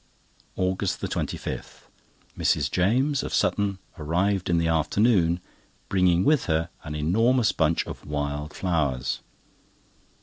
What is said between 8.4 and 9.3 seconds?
flowers.